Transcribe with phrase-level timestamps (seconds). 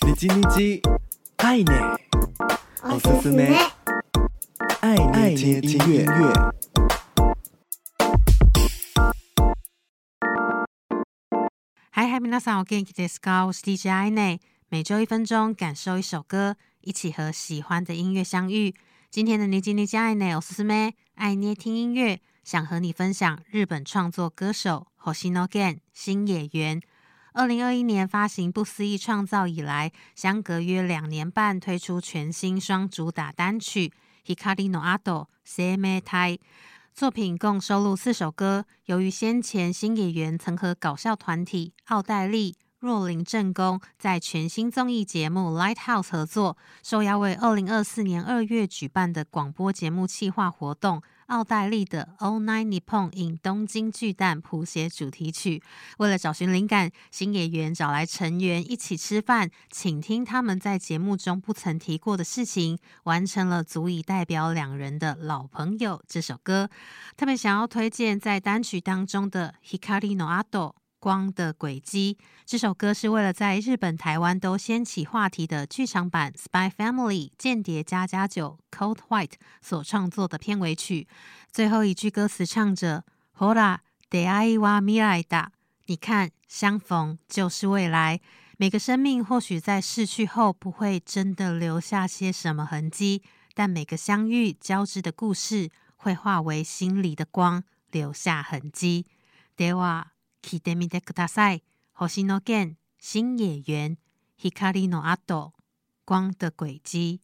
[0.00, 0.80] 你叽你叽，
[1.36, 1.98] 爱呢，
[2.82, 3.54] おすすめ，
[4.80, 6.06] 爱爱听音乐。
[11.90, 13.46] 嗨嗨，皆さんお元気ですか？
[13.46, 18.74] 我是 DJ 爱内，每周一分钟，感受一首歌，一起和喜欢的音乐相遇。
[19.10, 26.80] 今天的你叽你叽爱呢，おすすめ，爱捏听音乐，想和你分享日本创作歌手 Hoshino Gen 星野源。
[27.33, 33.93] 二零二一年发行《不思议创造》以来，相隔约两年半推出全新双主打单曲
[34.35, 36.37] 《Hikari no Ado Seimeitai》。
[36.93, 38.65] 作品共收录四首歌。
[38.83, 42.57] 由于先前新演员曾和搞笑团体奥黛丽。
[42.81, 50.99] 若林正宫在全新综艺节目《Lighthouse》合作，受邀为二零二四年二月举办的广播节目企划活动——
[51.31, 55.61] 奥黛丽的《All Night Nippon in 东京巨蛋》谱写主题曲。
[55.99, 66.67] 为了找寻灵感，新野源找来成员一起吃饭，请听他们在节目中不曾提过的事情，完成了足以代表两人的老朋友这首歌。
[67.15, 70.71] 特别想要推荐在单曲当中的《Hikari no Ato》。
[71.00, 81.06] 光的轨迹这首歌是为了在日本、台湾都掀起话题的剧场版《Spy Family》间谍家家酒 Code White 所创作的片尾曲。
[81.52, 83.02] 最后一句歌词唱着“
[83.36, 83.78] ほら、
[84.10, 85.48] 出会いは未来だ”，
[85.86, 88.20] 你看，相逢就是未来。
[88.58, 93.22] 每个生命或许在逝去后不会真的留下些什么痕迹，
[93.54, 99.06] 但每个相遇交织的故事会化为心里的光，留下痕迹。
[99.56, 100.04] では
[100.41, 101.63] 聞いてみてください。
[101.93, 103.99] 星野源、星野源、
[104.37, 105.53] 光の跡、
[106.05, 107.19] 光的轨跡。